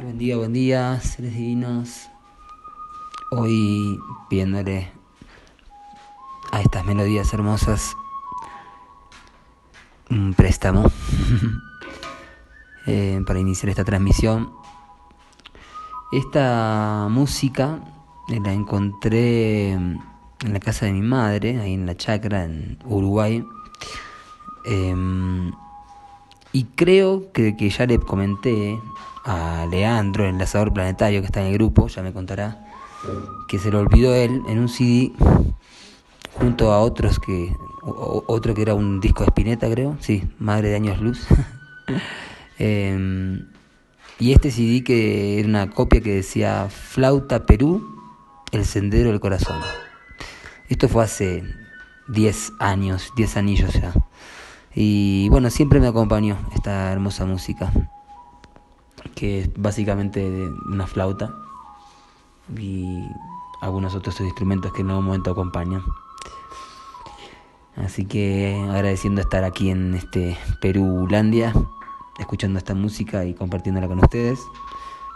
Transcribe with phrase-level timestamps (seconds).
[0.00, 2.08] Buen día, buen día, seres divinos.
[3.32, 3.98] Hoy
[4.30, 4.92] pidiéndole
[6.52, 7.96] a estas melodías hermosas
[10.08, 10.84] un préstamo
[12.86, 14.52] eh, para iniciar esta transmisión.
[16.12, 17.80] Esta música
[18.28, 20.00] la encontré en
[20.44, 23.44] la casa de mi madre, ahí en la chacra, en Uruguay.
[24.64, 25.50] Em,
[26.52, 28.80] y creo que, ya le comenté
[29.24, 32.66] a Leandro, el enlazador planetario que está en el grupo, ya me contará,
[33.48, 35.12] que se lo olvidó él en un CD
[36.34, 39.96] junto a otros que otro que era un disco de Spinetta creo.
[40.00, 41.26] Sí Madre de años luz.
[42.60, 43.46] Em,
[44.18, 47.80] y este CD que era una copia que decía Flauta Perú
[48.50, 49.60] el sendero del corazón
[50.68, 51.44] esto fue hace
[52.08, 53.94] 10 años 10 anillos ya
[54.80, 57.72] y bueno siempre me acompañó esta hermosa música
[59.16, 61.34] que es básicamente una flauta
[62.56, 63.04] y
[63.60, 65.82] algunos otros instrumentos que en algún momento acompañan.
[67.74, 71.52] Así que agradeciendo estar aquí en este Perulandia,
[72.20, 74.38] escuchando esta música y compartiéndola con ustedes,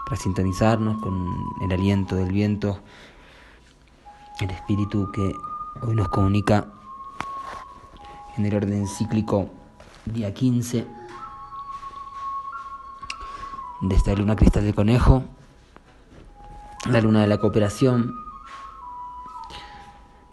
[0.07, 1.15] para sintonizarnos con
[1.63, 2.81] el aliento del viento,
[4.41, 5.33] el espíritu que
[5.83, 6.67] hoy nos comunica
[8.37, 9.51] en el orden cíclico
[10.07, 10.87] día 15
[13.83, 15.25] de esta luna cristal de conejo,
[16.89, 18.15] la luna de la cooperación.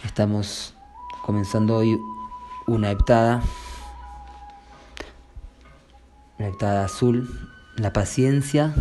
[0.04, 0.76] Estamos
[1.24, 2.00] comenzando hoy
[2.68, 3.42] una heptada,
[6.38, 7.28] la heptada azul,
[7.76, 8.74] la paciencia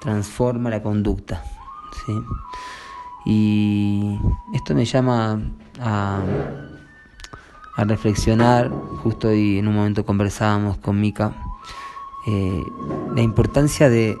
[0.00, 1.42] transforma la conducta.
[2.06, 2.20] ¿sí?
[3.26, 4.18] Y
[4.54, 5.40] esto me llama
[5.80, 6.22] a,
[7.78, 8.70] a reflexionar,
[9.04, 11.32] justo hoy en un momento conversábamos con Mika
[12.26, 12.60] eh,
[13.14, 14.18] la importancia de,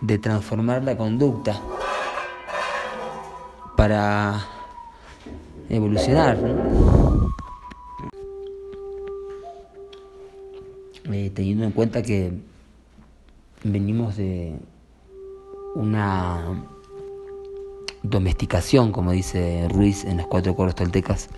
[0.00, 1.60] de transformar la conducta
[3.76, 4.44] para
[5.68, 6.38] evolucionar.
[11.04, 12.32] Eh, teniendo en cuenta que
[13.62, 14.56] venimos de
[15.76, 16.64] una
[18.02, 21.28] domesticación, como dice Ruiz en los cuatro coros toltecas,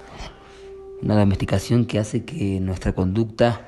[1.02, 3.62] una domesticación que hace que nuestra conducta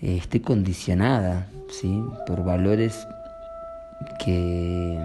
[0.00, 2.02] eh, esté condicionada ¿sí?
[2.26, 3.06] por valores
[4.24, 4.98] que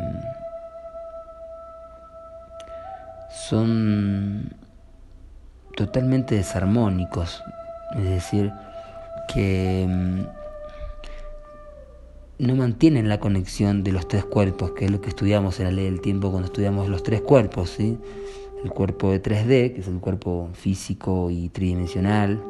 [3.49, 4.49] son
[5.75, 7.41] totalmente desarmónicos,
[7.95, 8.51] es decir,
[9.33, 10.21] que mm,
[12.39, 15.71] no mantienen la conexión de los tres cuerpos, que es lo que estudiamos en la
[15.71, 17.97] ley del tiempo cuando estudiamos los tres cuerpos, ¿sí?
[18.63, 22.41] El cuerpo de 3D, que es el cuerpo físico y tridimensional,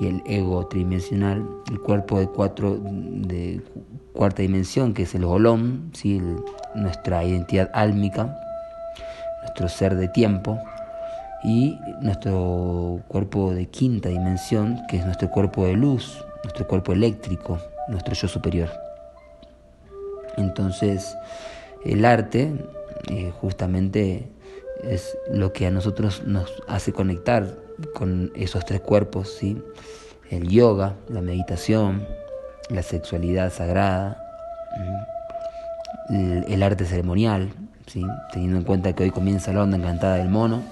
[0.00, 3.60] y el ego tridimensional, el cuerpo de cuatro de
[4.12, 6.20] cuarta dimensión, que es el golón, ¿sí?
[6.74, 8.38] nuestra identidad álmica,
[9.42, 10.58] nuestro ser de tiempo,
[11.42, 17.58] y nuestro cuerpo de quinta dimensión, que es nuestro cuerpo de luz, nuestro cuerpo eléctrico,
[17.88, 18.70] nuestro yo superior.
[20.36, 21.16] Entonces,
[21.84, 22.52] el arte
[23.08, 24.28] eh, justamente
[24.84, 27.56] es lo que a nosotros nos hace conectar
[27.94, 29.60] con esos tres cuerpos, ¿sí?
[30.30, 32.06] el yoga, la meditación,
[32.70, 34.22] la sexualidad sagrada,
[36.10, 37.50] el, arte ceremonial,
[37.86, 38.04] ¿sí?
[38.32, 40.62] teniendo en cuenta que hoy comienza la onda encantada del mono.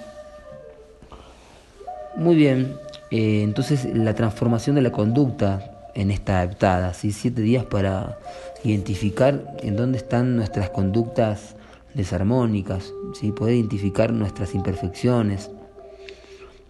[2.15, 2.77] Muy bien,
[3.11, 7.11] eh, entonces la transformación de la conducta en esta adaptada, ¿sí?
[7.11, 8.19] siete días para
[8.63, 11.56] identificar en dónde están nuestras conductas
[11.97, 13.31] desarmónicas, ¿sí?
[13.31, 15.49] poder identificar nuestras imperfecciones,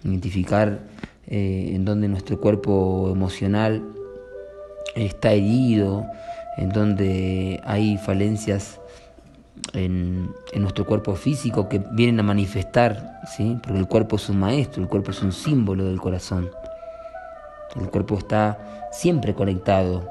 [0.04, 0.80] identificar
[1.28, 3.84] eh, en donde nuestro cuerpo emocional
[4.96, 6.06] está herido,
[6.56, 8.80] en donde hay falencias
[9.74, 13.58] en, nuestro cuerpo físico que vienen a manifestar, ¿sí?
[13.62, 16.50] porque el cuerpo es un maestro, el cuerpo es un símbolo del corazón.
[17.76, 20.08] El cuerpo está siempre conectado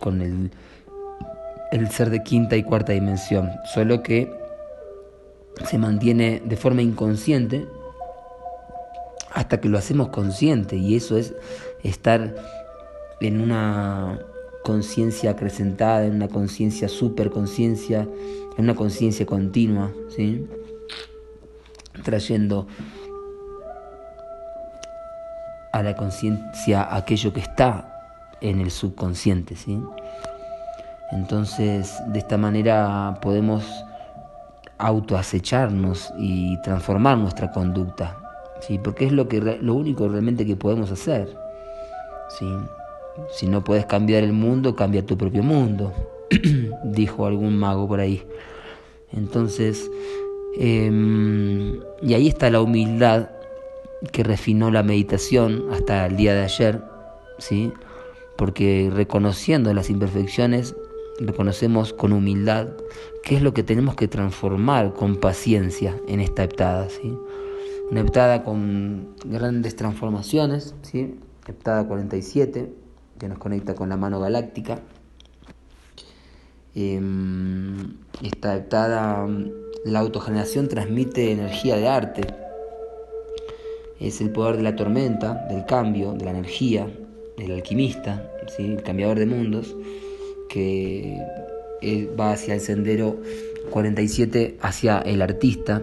[0.00, 4.47] con el ser de quinta y cuarta dimensión, solo que
[5.66, 7.66] se mantiene de forma inconsciente
[9.32, 11.34] hasta que lo hacemos consciente y eso es
[11.82, 12.34] estar
[13.20, 14.18] en una
[14.64, 18.08] conciencia acrecentada, en una conciencia superconciencia,
[18.56, 20.46] en una conciencia continua, ¿sí?
[22.02, 22.66] trayendo
[25.72, 27.94] a la conciencia aquello que está
[28.40, 29.80] en el subconsciente, ¿sí?
[31.12, 33.64] Entonces, de esta manera podemos
[34.78, 38.18] autoacecharnos y transformar nuestra conducta,
[38.60, 38.78] ¿sí?
[38.78, 41.36] porque es lo, que, lo único realmente que podemos hacer.
[42.38, 42.46] ¿sí?
[43.30, 45.92] Si no puedes cambiar el mundo, cambia tu propio mundo.
[46.84, 48.22] dijo algún mago por ahí.
[49.12, 49.90] Entonces,
[50.56, 53.30] em, y ahí está la humildad
[54.12, 56.82] que refinó la meditación hasta el día de ayer,
[57.38, 57.72] ¿sí?
[58.36, 60.76] porque reconociendo las imperfecciones,
[61.18, 62.68] reconocemos con humildad
[63.22, 66.88] qué es lo que tenemos que transformar con paciencia en esta heptada.
[66.88, 67.16] ¿sí?
[67.90, 71.16] Una heptada con grandes transformaciones, ¿sí?
[71.46, 72.72] heptada 47,
[73.18, 74.80] que nos conecta con la mano galáctica.
[76.74, 79.26] Em, esta heptada,
[79.84, 82.20] la autogeneración transmite energía de arte,
[83.98, 86.88] es el poder de la tormenta, del cambio, de la energía,
[87.36, 88.64] del alquimista, ¿sí?
[88.64, 89.74] el cambiador de mundos,
[90.48, 91.18] que
[91.82, 93.16] eh, va hacia el sendero
[93.70, 95.82] 47, hacia el artista.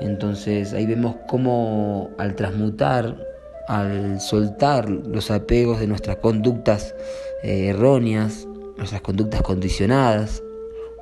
[0.00, 3.16] Entonces ahí vemos cómo al transmutar,
[3.68, 6.94] al soltar los apegos de nuestras conductas
[7.42, 8.46] eh, erróneas,
[8.76, 10.42] nuestras conductas condicionadas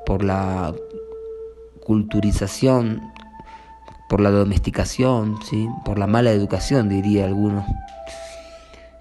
[0.07, 0.75] por la
[1.81, 3.01] culturización
[4.11, 5.69] por la domesticación, ¿sí?
[5.85, 7.65] por la mala educación, diría algunos.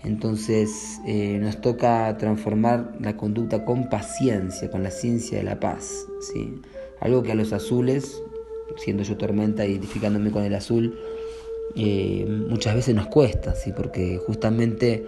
[0.04, 6.08] Entonces eh, nos toca transformar la conducta con paciencia, con la ciencia de la paz.
[6.22, 6.62] ¿sí?
[7.02, 8.22] Algo que a los azules,
[8.78, 10.98] siendo yo tormenta, identificándome con el azul,
[11.76, 13.74] eh, muchas veces nos cuesta, ¿sí?
[13.76, 15.06] porque justamente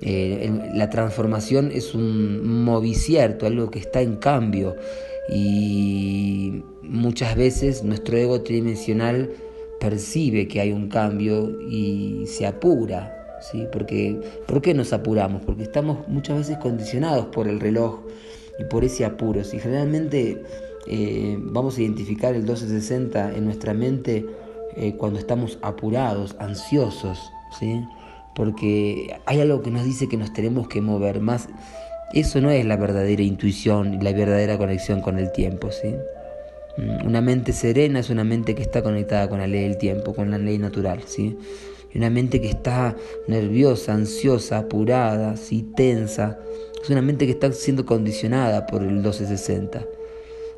[0.00, 4.74] eh, la transformación es un movicierto, algo que está en cambio
[5.28, 9.30] y muchas veces nuestro ego tridimensional
[9.78, 13.66] percibe que hay un cambio y se apura, ¿sí?
[13.72, 15.42] Porque, ¿Por qué nos apuramos?
[15.42, 18.00] Porque estamos muchas veces condicionados por el reloj
[18.58, 19.44] y por ese apuro.
[19.44, 20.42] Si generalmente
[20.86, 24.26] eh, vamos a identificar el 1260 en nuestra mente
[24.76, 27.18] eh, cuando estamos apurados, ansiosos,
[27.58, 27.84] ¿sí?
[28.34, 31.48] porque hay algo que nos dice que nos tenemos que mover más
[32.12, 35.94] eso no es la verdadera intuición y la verdadera conexión con el tiempo, ¿sí?
[36.76, 40.12] Mm, una mente serena es una mente que está conectada con la ley del tiempo,
[40.12, 41.38] con la ley natural, ¿sí?
[41.92, 42.96] Y una mente que está
[43.26, 45.62] nerviosa, ansiosa, apurada, ¿sí?
[45.76, 46.38] tensa,
[46.82, 49.84] es una mente que está siendo condicionada por el 1260.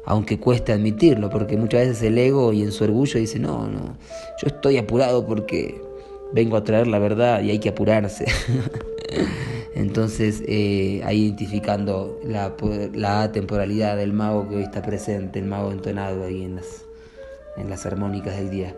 [0.05, 3.96] Aunque cueste admitirlo, porque muchas veces el ego y en su orgullo dice, no, no,
[4.40, 5.81] yo estoy apurado porque
[6.32, 8.26] vengo a traer la verdad y hay que apurarse.
[9.75, 12.55] Entonces, eh, ahí identificando la,
[12.94, 16.84] la temporalidad del mago que hoy está presente, el mago entonado ahí en las,
[17.56, 18.76] en las armónicas del día.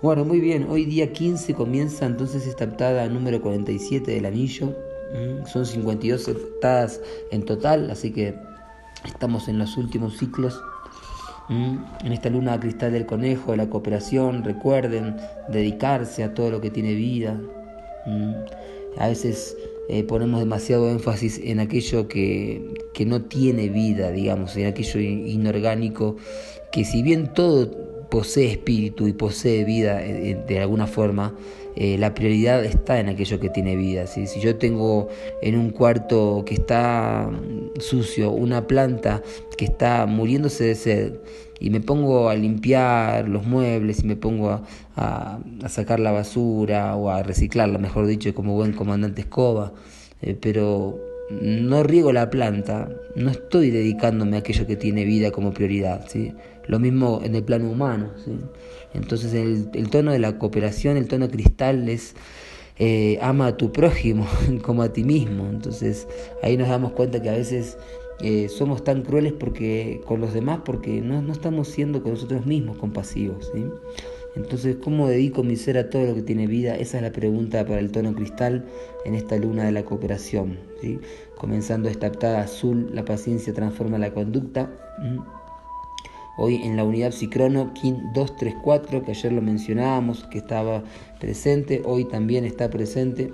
[0.00, 4.68] Bueno, muy bien, hoy día 15 comienza entonces esta aptada número 47 del anillo.
[5.12, 7.00] Mm, son 52 aptadas
[7.32, 8.36] en total, así que
[9.04, 10.62] estamos en los últimos ciclos.
[11.48, 15.16] Mm, en esta luna cristal del conejo, de la cooperación, recuerden
[15.48, 17.36] dedicarse a todo lo que tiene vida.
[18.06, 18.34] Mm,
[18.98, 19.56] a veces
[19.88, 26.14] eh, ponemos demasiado énfasis en aquello que, que, no tiene vida, digamos, en aquello inorgánico,
[26.70, 31.34] que si bien todo posee espíritu y posee vida eh, eh, de alguna forma,
[31.76, 34.08] la prioridad está en aquello que tiene vida.
[34.08, 35.06] Si yo tengo
[35.42, 37.30] en un cuarto que está
[37.78, 39.22] sucio una planta
[39.56, 41.12] que está muriéndose de sed,
[41.60, 44.62] y me pongo a limpiar los muebles y me pongo
[44.96, 45.38] a,
[45.68, 49.72] sacar la basura o a reciclarla, mejor dicho, como buen comandante escoba,
[50.22, 50.98] eh, pero
[51.30, 56.06] no riego la planta, no estoy dedicándome a aquello que tiene vida como prioridad.
[56.08, 56.32] ¿sí?
[56.68, 58.10] Lo mismo en el plano humano.
[58.94, 62.14] Entonces el, tono de la cooperación, el tono cristal es...
[62.80, 64.24] Eh, ama a tu prójimo
[64.62, 65.48] como a ti mismo.
[65.48, 66.06] Entonces
[66.44, 67.76] ahí nos damos cuenta que a veces
[68.20, 72.46] eh, somos tan crueles porque con los demás porque no, no estamos siendo con nosotros
[72.46, 73.50] mismos compasivos.
[74.34, 76.76] Entonces, ¿cómo dedico mi ser a todo lo que tiene vida?
[76.76, 78.64] Esa es la pregunta para el tono cristal
[79.04, 80.58] en esta luna de la cooperación.
[81.36, 84.70] Comenzando esta aptada azul, la paciencia transforma la conducta.
[86.40, 90.84] Hoy en la unidad psicrono KIN 234, que ayer lo mencionábamos, que estaba
[91.18, 93.32] presente, hoy también está presente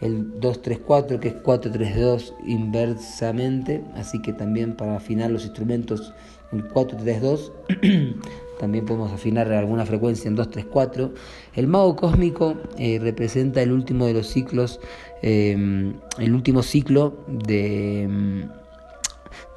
[0.00, 6.12] el 234 que es 432 inversamente, así que también para afinar los instrumentos
[6.50, 7.52] el 432
[8.58, 11.12] también podemos afinar alguna frecuencia en 234.
[11.54, 14.80] El mago cósmico eh, representa el último de los ciclos,
[15.22, 18.48] eh, el último ciclo de,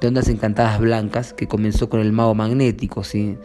[0.00, 3.36] de ondas encantadas blancas que comenzó con el mago magnético, ¿sí?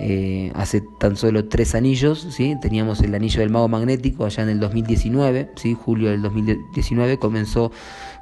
[0.00, 2.54] Eh, hace tan solo tres anillos, ¿sí?
[2.62, 5.74] teníamos el anillo del mago magnético allá en el 2019, ¿sí?
[5.74, 7.72] julio del 2019 comenzó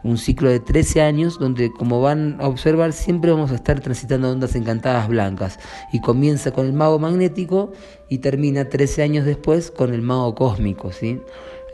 [0.03, 4.31] un ciclo de 13 años donde como van a observar siempre vamos a estar transitando
[4.31, 5.59] ondas encantadas blancas
[5.93, 7.73] y comienza con el mago magnético
[8.09, 10.93] y termina 13 años después con el mago cósmico.
[10.93, 11.21] ¿sí?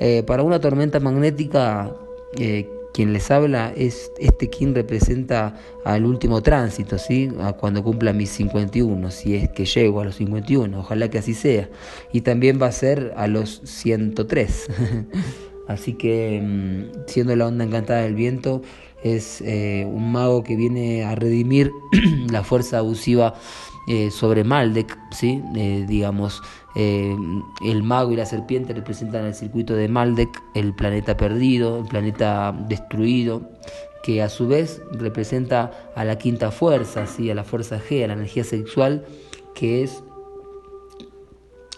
[0.01, 1.95] Eh, para una tormenta magnética
[2.39, 7.31] eh, quien les habla es este quien representa al último tránsito, ¿sí?
[7.41, 11.35] a cuando cumpla mis 51, si es que llego a los 51, ojalá que así
[11.35, 11.69] sea.
[12.13, 14.69] Y también va a ser a los 103.
[15.73, 18.63] así que, mm, siendo la onda encantada del viento,
[19.03, 21.73] es eh, un mago que viene a redimir
[22.31, 23.35] la fuerza abusiva
[23.89, 25.43] eh, sobre Maldek, ¿sí?
[25.57, 26.41] Eh, digamos,
[26.75, 32.57] el mago y la serpiente representan el circuito de Maldek, el planeta perdido, el planeta
[32.67, 33.51] destruido,
[34.03, 37.31] que a su vez representa a la quinta fuerza, ¿sí?
[37.31, 39.05] a la fuerza G, a la energía sexual,
[39.55, 40.03] que es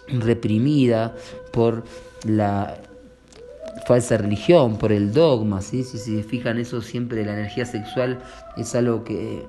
[0.07, 1.15] reprimida
[1.51, 1.83] por
[2.23, 2.77] la
[3.85, 5.83] falsa religión, por el dogma, ¿sí?
[5.83, 8.19] si se fijan eso siempre la energía sexual
[8.57, 9.45] es algo que,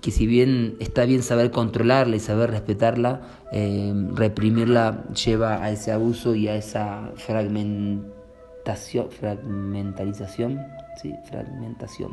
[0.00, 3.20] que si bien está bien saber controlarla y saber respetarla,
[3.52, 10.60] eh, reprimirla lleva a ese abuso y a esa fragmentación, fragmentalización,
[11.02, 11.12] ¿sí?
[11.28, 12.12] fragmentación,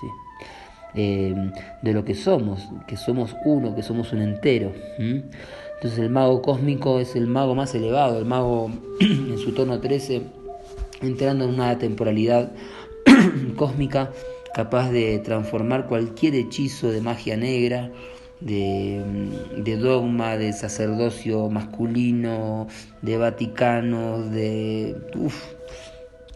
[0.00, 0.06] ¿sí?
[0.94, 1.34] Eh,
[1.82, 4.72] de lo que somos, que somos uno, que somos un entero.
[4.98, 10.35] Entonces el mago cósmico es el mago más elevado, el mago en su tono 13
[11.02, 12.52] entrando en una temporalidad
[13.56, 14.10] cósmica
[14.54, 17.90] capaz de transformar cualquier hechizo de magia negra,
[18.40, 22.66] de, dogma, de sacerdocio masculino,
[23.02, 24.96] de Vaticano, de...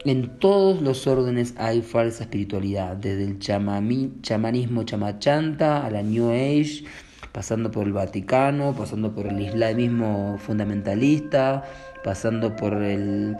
[0.04, 6.84] En todos los órdenes hay falsa espiritualidad, desde el chamanismo chamachanta a la New Age,
[7.32, 11.64] pasando por el Vaticano, pasando por el islamismo fundamentalista,
[12.02, 13.36] pasando por el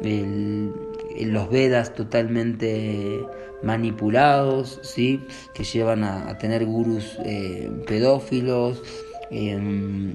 [0.00, 0.72] el,
[1.18, 3.24] los Vedas totalmente
[3.62, 5.20] manipulados, ¿sí?
[5.54, 8.82] que llevan a, tener gurús eh, pedófilos.
[9.30, 10.14] Em,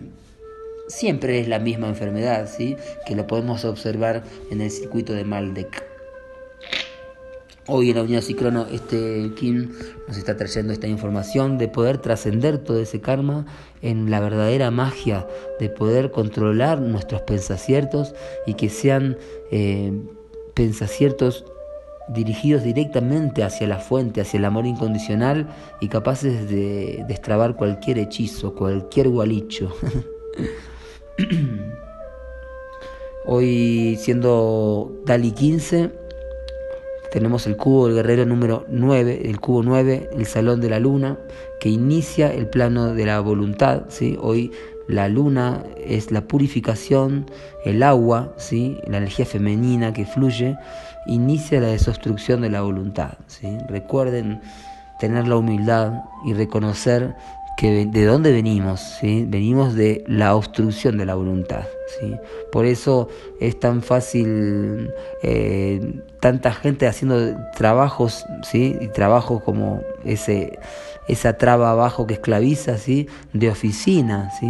[0.87, 2.75] siempre es la misma enfermedad, ¿sí?
[3.05, 5.96] que lo podemos observar en el circuito de Maldek.
[7.69, 9.73] Hoy en la Unidad Cicrono, este Kim
[10.07, 13.45] nos está trayendo esta información de poder trascender todo ese karma
[13.81, 15.27] en la verdadera magia,
[15.59, 19.17] de poder controlar nuestros pensaciertos y que sean
[19.51, 19.91] eh,
[20.53, 21.43] pensaciertos
[22.07, 25.49] dirigidos directamente hacia la fuente, hacia el amor incondicional
[25.81, 29.75] y capaces de destrabar cualquier hechizo, cualquier gualicho.
[33.25, 36.06] Hoy siendo Dali 15,
[37.17, 41.17] tenemos el cubo del guerrero número 9, el cubo 9, el salón de la luna,
[41.59, 43.85] que inicia el plano de la voluntad.
[43.87, 44.15] ¿sí?
[44.21, 44.51] Hoy
[44.87, 47.25] la luna es la purificación,
[47.65, 48.77] el agua, ¿sí?
[48.85, 50.55] la energía femenina que fluye,
[51.07, 53.13] inicia la desobstrucción de la voluntad.
[53.25, 53.57] ¿sí?
[53.67, 54.39] Recuerden
[54.99, 55.93] tener la humildad
[56.23, 57.15] y reconocer
[57.57, 59.25] que de dónde venimos, ¿sí?
[59.27, 61.63] venimos de la obstrucción de la voluntad.
[61.99, 62.13] ¿sí?
[62.51, 63.09] Por eso
[63.41, 64.91] es tan fácil,
[65.23, 68.77] eh, tanta gente haciendo trabajos, ¿sí?
[68.79, 70.59] y trabajos como ese,
[71.07, 73.07] esa traba abajo que esclaviza, ¿sí?
[73.33, 74.47] de oficina, ¿sí?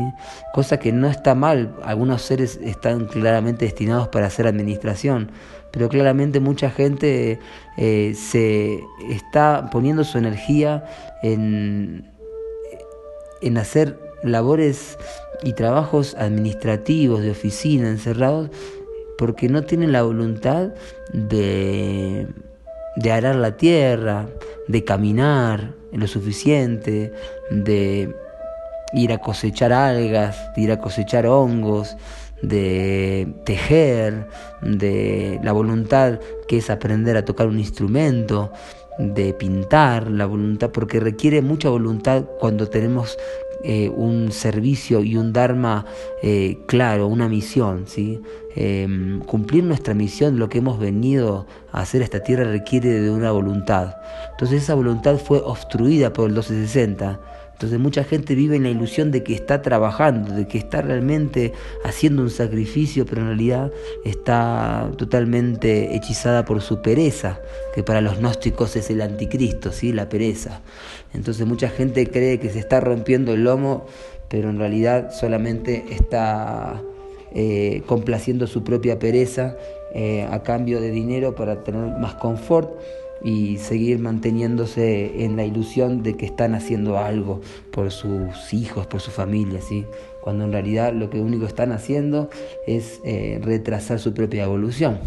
[0.53, 5.31] cosa que no está mal, algunos seres están claramente destinados para hacer administración,
[5.71, 7.39] pero claramente mucha gente
[7.77, 10.83] eh, se está poniendo su energía
[11.23, 12.16] en
[13.41, 14.97] en hacer labores
[15.43, 18.49] y trabajos administrativos de oficina encerrados
[19.17, 20.69] porque no tienen la voluntad
[21.13, 22.27] de,
[22.95, 24.27] de arar la tierra,
[24.67, 27.13] de caminar lo suficiente,
[27.49, 28.13] de
[28.93, 31.97] ir a cosechar algas, de ir a cosechar hongos,
[32.41, 34.27] de tejer,
[34.61, 38.51] de la voluntad que es aprender a tocar un instrumento,
[38.97, 43.17] de pintar, la voluntad, porque requiere mucha voluntad cuando tenemos
[43.63, 45.85] eh, un servicio y un Dharma
[46.21, 47.85] eh, claro, una misión.
[47.87, 48.21] ¿sí?
[48.55, 53.09] Em, cumplir nuestra misión, lo que hemos venido a hacer a esta tierra, requiere de
[53.09, 53.95] una voluntad.
[54.31, 57.19] Entonces esa voluntad fue obstruida por el 1260
[57.57, 61.53] entonces mucha gente vive en la ilusión de que está trabajando, de que está realmente
[61.83, 63.71] haciendo un sacrificio, pero en realidad
[64.05, 67.39] está totalmente hechizada por su pereza,
[67.73, 69.91] que para los gnósticos es el anticristo, ¿sí?
[69.91, 70.61] la pereza.
[71.15, 73.87] Entonces mucha gente cree que se está rompiendo el lomo,
[74.29, 76.79] pero en realidad solamente está
[77.33, 79.57] eh, complaciendo su propia pereza
[79.95, 82.69] eh, a cambio de dinero para tener más confort
[83.23, 89.01] y seguir manteniéndose en la ilusión de que están haciendo algo por sus hijos, por
[89.01, 89.85] su familia, ¿sí?
[90.21, 92.29] cuando en realidad lo que están haciendo
[92.65, 94.99] es eh, retrasar su propia evolución.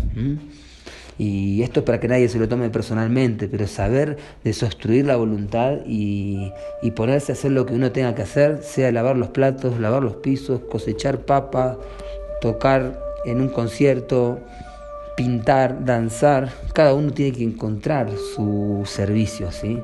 [1.18, 5.80] Y esto es para que nadie se lo tome personalmente, pero saber desobstruir la voluntad
[5.86, 6.50] y,
[6.80, 10.02] y ponerse a hacer lo que uno tenga que hacer, sea lavar los platos, lavar
[10.02, 11.78] los pisos, cosechar papa,
[12.40, 14.38] tocar en un concierto,
[15.20, 19.78] pintar, danzar, cada uno tiene que encontrar su servicio, ¿sí?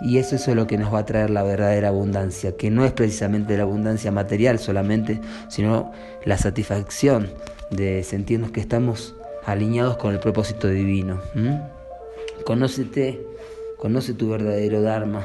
[0.00, 2.90] Y eso, es lo que nos va a traer la verdadera abundancia, que no es
[2.90, 5.92] precisamente la abundancia material solamente, sino
[6.24, 7.28] la satisfacción
[7.70, 9.14] de sentirnos que estamos
[9.46, 11.20] alineados con el propósito divino.
[12.44, 13.24] Conócete,
[13.76, 15.24] conoce tu verdadero Dharma.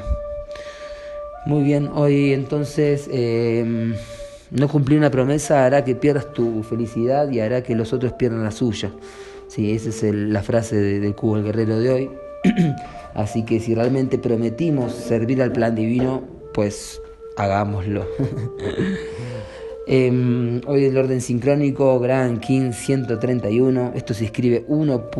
[1.44, 3.96] Muy bien, hoy entonces em,
[4.52, 8.44] no cumplir una promesa hará que pierdas tu felicidad y hará que los otros pierdan
[8.44, 8.92] la suya.
[9.50, 12.10] Sí, esa es la frase de, de Cubo el Guerrero de hoy.
[13.14, 16.22] Así que si realmente prometimos servir al plan divino,
[16.54, 17.02] pues
[17.36, 18.06] hagámoslo.
[19.86, 25.10] Em, hoy el orden sincrónico, Gran King 131, esto se escribe 1.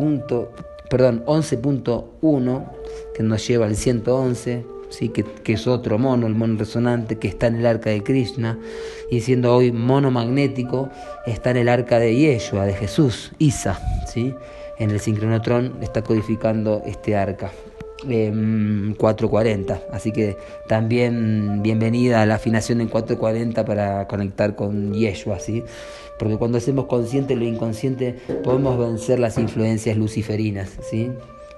[0.89, 2.71] perdón, 11.1,
[3.13, 5.09] que nos lleva al 111, ¿sí?
[5.09, 8.59] que, que, es otro mono, el mono resonante, que está en el arca de Krishna,
[9.09, 10.89] y siendo hoy mono magnético,
[11.25, 14.35] está en el arca de Yeshua, de Jesús, Isa, ¿sí?
[14.77, 17.51] en el sincronotrón está codificando este arca.
[18.03, 19.79] 440.
[19.91, 25.63] Así que también bienvenida a la afinación en 440 para conectar con Yeshua, ¿sí?
[26.17, 31.11] Porque cuando hacemos consciente lo inconsciente podemos vencer las influencias luciferinas, ¿sí?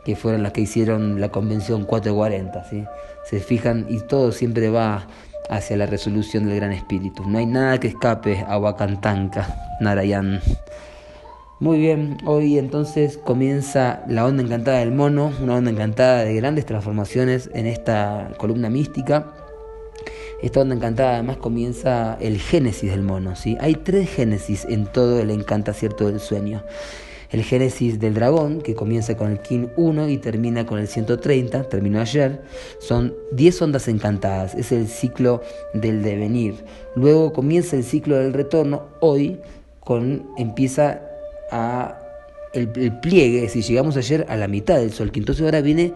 [0.04, 2.84] Que fueron las que hicieron la convención 440, ¿sí?
[3.26, 5.08] Se fijan y todo siempre va
[5.50, 7.28] hacia la resolución del gran espíritu.
[7.28, 10.42] No hay nada que escape a Wakantanka, Narayan.
[11.60, 16.66] Muy bien, hoy entonces comienza la onda encantada del mono, una onda encantada de grandes
[16.66, 19.32] transformaciones en esta columna mística.
[20.42, 23.56] Esta onda encantada además comienza el génesis del mono, ¿sí?
[23.62, 26.64] Hay tres génesis en todo el encanta cierto del sueño.
[27.34, 31.64] El génesis del dragón, que comienza con el King 1 y termina con el 130,
[31.64, 32.44] terminó ayer,
[32.80, 35.42] son 10 ondas encantadas, es el ciclo
[35.74, 36.64] del devenir.
[36.96, 39.40] Luego comienza el ciclo del retorno, hoy
[39.80, 41.02] con, empieza
[41.52, 42.00] a
[42.54, 42.70] el,
[43.02, 45.96] pliegue, si llegamos ayer a la mitad del sol, entonces ahora viene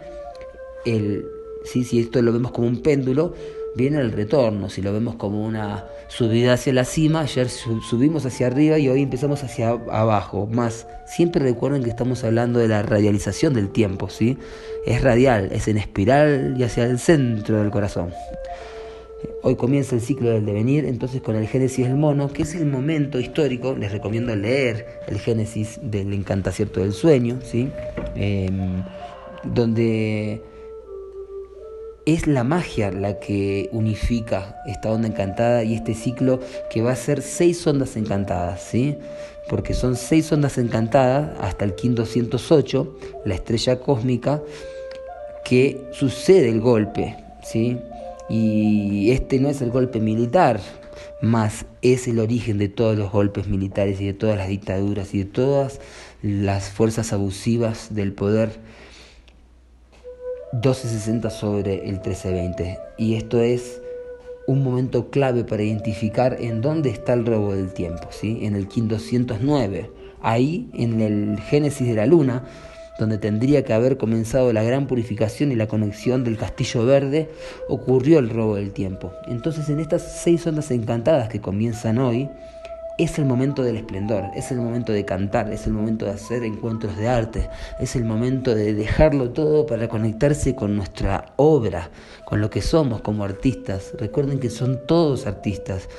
[0.85, 1.23] el,
[1.65, 1.83] ¿sí?
[1.83, 3.35] si esto lo vemos como un péndulo,
[3.75, 8.47] viene el retorno, si lo vemos como una subida hacia la cima, ayer subimos hacia
[8.47, 13.53] arriba y hoy empezamos hacia abajo, más siempre recuerden que estamos hablando de la radialización
[13.53, 14.37] del tiempo, ¿sí?
[14.85, 18.11] Es radial, es en espiral y hacia el centro del corazón.
[19.41, 22.65] Hoy comienza el ciclo del devenir, entonces con el Génesis del mono, que es el
[22.65, 27.69] momento histórico, les recomiendo leer el Génesis del encantacierto del sueño, ¿sí?
[28.15, 28.83] Em,
[29.43, 30.41] donde
[32.07, 36.39] es la magia la que unifica esta onda encantada y este ciclo
[36.71, 38.97] que va a ser seis ondas encantadas, ¿sí?
[39.49, 44.41] porque son seis ondas encantadas hasta el King 208, la estrella cósmica,
[45.43, 47.77] que sucede el golpe, ¿sí?
[48.29, 50.59] Y este no es el golpe militar,
[51.21, 55.19] más es el origen de todos los golpes militares y de todas las dictaduras y
[55.19, 55.79] de todas
[56.21, 58.49] las fuerzas abusivas del poder
[60.53, 62.79] 1260 sobre el 1320.
[62.97, 63.81] Y esto es
[64.47, 68.39] un momento clave para identificar en dónde está el robo del tiempo, ¿sí?
[68.43, 69.91] en el 509.
[70.21, 72.45] Ahí, en el Génesis de la Luna,
[72.97, 77.29] donde tendría que haber comenzado la gran purificación y la conexión del castillo verde,
[77.67, 79.11] ocurrió el robo del tiempo.
[79.27, 82.29] Entonces en estas seis ondas encantadas que comienzan hoy,
[82.97, 86.43] es el momento del esplendor, es el momento de cantar, es el momento de hacer
[86.43, 91.91] encuentros de arte, es el momento de dejarlo todo para conectarse con nuestra obra,
[92.25, 93.93] con lo que somos como artistas.
[93.99, 95.89] Recuerden que son todos artistas,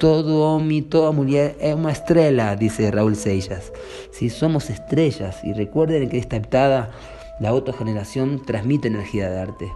[0.00, 3.70] todo hombre, toda mujer es una estrella, dice Raúl Seixas.
[4.10, 6.90] Si somos estrellas, y recuerden que esta heptada,
[7.40, 9.72] la autogeneración, transmite energía de arte.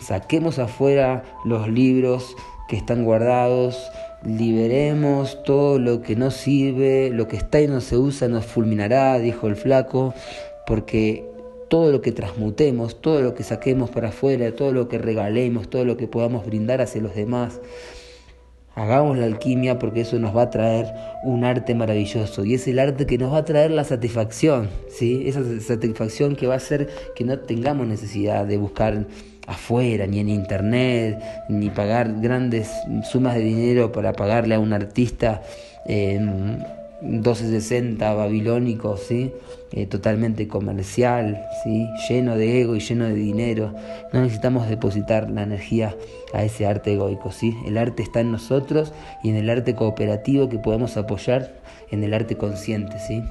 [0.00, 2.36] Saquemos afuera los libros
[2.68, 3.78] que están guardados,
[4.24, 9.18] liberemos todo lo que no sirve, lo que está y no se usa nos fulminará,
[9.18, 10.14] dijo el flaco,
[10.66, 11.24] porque
[11.68, 15.84] todo lo que transmutemos, todo lo que saquemos para afuera, todo lo que regalemos, todo
[15.84, 17.60] lo que podamos brindar hacia los demás,
[18.76, 22.80] Hagamos la alquimia porque eso nos va a traer un arte maravilloso y es el
[22.80, 25.22] arte que nos va a traer la satisfacción, ¿sí?
[25.26, 29.06] Esa satisfacción que va a hacer que no tengamos necesidad de buscar
[29.46, 32.70] afuera, ni en internet, ni pagar grandes
[33.10, 35.42] sumas de dinero para pagarle a un artista.
[35.86, 36.20] Eh,
[37.04, 39.32] 1260 babilónico, ¿sí?
[39.90, 41.88] Totalmente comercial, ¿sí?
[42.08, 43.74] lleno de ego y lleno de dinero.
[44.12, 45.96] No necesitamos depositar la energía
[46.32, 47.32] a ese arte egoico.
[47.32, 47.54] ¿sí?
[47.66, 48.92] El arte está en nosotros
[49.24, 51.54] y en el arte cooperativo que podemos apoyar
[51.90, 53.00] en el arte consciente.
[53.00, 53.24] ¿sí?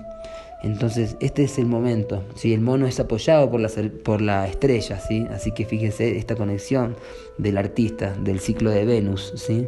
[0.63, 2.23] Entonces, este es el momento.
[2.35, 2.53] ¿sí?
[2.53, 3.69] El mono es apoyado por la,
[4.03, 5.27] por la estrella, ¿sí?
[5.31, 6.95] así que fíjense esta conexión
[7.37, 9.33] del artista, del ciclo de Venus.
[9.35, 9.67] ¿sí?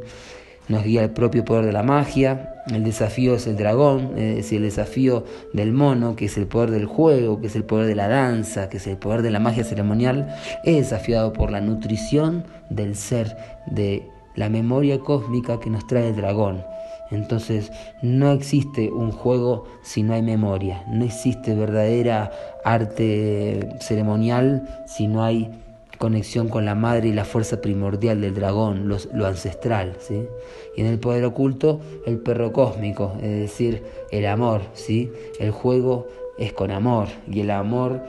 [0.68, 4.58] nos guía el propio poder de la magia, el desafío es el dragón, es decir,
[4.58, 7.96] el desafío del mono, que es el poder del juego, que es el poder de
[7.96, 12.46] la danza, que es el poder de la magia ceremonial, es desafiado por la nutrición
[12.70, 16.64] del ser, de la memoria cósmica que nos trae el dragón.
[17.12, 22.32] Entonces no existe un juego si no hay memoria, no existe verdadera
[22.64, 25.52] arte ceremonial si no hay
[25.98, 30.28] conexión con la madre y la fuerza primordial del dragón, lo, ancestral, ¿sí?
[30.76, 35.12] Y en el poder oculto, el perro cósmico, es decir, el amor, ¿sí?
[35.40, 38.02] El juego es con amor y el amor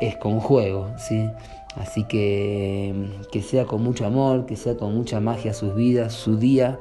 [0.00, 1.28] es con juego, ¿sí?
[1.76, 2.94] Así que
[3.32, 6.78] que sea con mucho amor, que sea con mucha magia sus vidas, su día,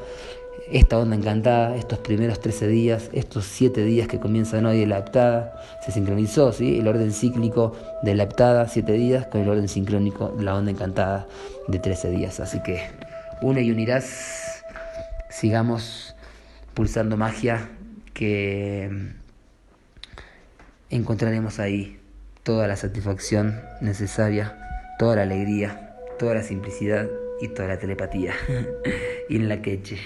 [0.71, 4.97] esta onda encantada, estos primeros 13 días, estos 7 días que comienzan hoy de la
[4.97, 6.79] aptada, se sincronizó ¿sí?
[6.79, 10.71] el orden cíclico de la aptada, 7 días, con el orden sincrónico de la onda
[10.71, 11.27] encantada
[11.67, 12.39] de 13 días.
[12.39, 12.81] Así que
[13.41, 14.63] une y unirás,
[15.29, 16.15] sigamos
[16.73, 17.69] pulsando magia
[18.13, 18.89] que
[20.89, 21.99] encontraremos ahí
[22.43, 24.57] toda la satisfacción necesaria,
[24.99, 27.07] toda la alegría, toda la simplicidad
[27.41, 28.33] y toda la telepatía.
[29.29, 29.97] y en la queche.